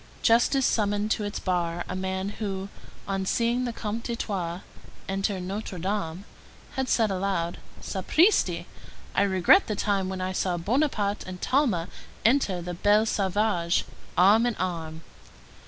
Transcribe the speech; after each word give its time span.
Justice 0.23 0.65
summoned 0.65 1.11
to 1.11 1.23
its 1.25 1.37
bar 1.37 1.83
a 1.87 1.95
man 1.95 2.29
who, 2.29 2.69
on 3.07 3.23
seeing 3.27 3.65
the 3.65 3.71
Comte 3.71 4.03
d'Artois 4.05 4.61
enter 5.07 5.39
Notre 5.39 5.77
Dame, 5.77 6.25
had 6.71 6.89
said 6.89 7.11
aloud: 7.11 7.59
_"Sapristi! 7.83 8.65
I 9.13 9.21
regret 9.21 9.67
the 9.67 9.75
time 9.75 10.09
when 10.09 10.19
I 10.19 10.31
saw 10.31 10.57
Bonaparte 10.57 11.27
and 11.27 11.39
Talma 11.39 11.87
enter 12.25 12.63
the 12.63 12.73
Bel 12.73 13.05
Sauvage, 13.05 13.85
arm 14.17 14.47
in 14.47 14.55
arm." 14.55 15.01